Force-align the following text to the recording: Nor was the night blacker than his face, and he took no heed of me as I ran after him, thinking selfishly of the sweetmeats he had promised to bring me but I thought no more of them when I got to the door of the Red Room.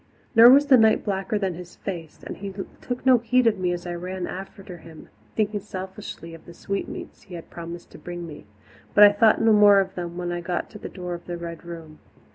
Nor 0.33 0.49
was 0.49 0.65
the 0.65 0.77
night 0.79 1.03
blacker 1.05 1.37
than 1.37 1.53
his 1.53 1.75
face, 1.75 2.23
and 2.23 2.37
he 2.37 2.51
took 2.81 3.05
no 3.05 3.19
heed 3.19 3.45
of 3.45 3.59
me 3.59 3.71
as 3.71 3.85
I 3.85 3.93
ran 3.93 4.25
after 4.25 4.77
him, 4.79 5.09
thinking 5.35 5.59
selfishly 5.59 6.33
of 6.33 6.45
the 6.47 6.55
sweetmeats 6.55 7.21
he 7.21 7.35
had 7.35 7.51
promised 7.51 7.91
to 7.91 7.99
bring 7.99 8.25
me 8.25 8.47
but 8.95 9.03
I 9.03 9.11
thought 9.11 9.41
no 9.41 9.53
more 9.53 9.79
of 9.79 9.93
them 9.93 10.17
when 10.17 10.31
I 10.31 10.41
got 10.41 10.71
to 10.71 10.79
the 10.79 10.89
door 10.89 11.13
of 11.13 11.25
the 11.27 11.37
Red 11.37 11.63
Room. 11.65 11.99